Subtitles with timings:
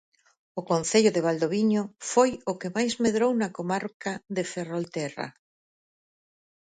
[0.59, 5.27] O concello de Valdoviño foi o que máis medrou na comarca de ferrolterra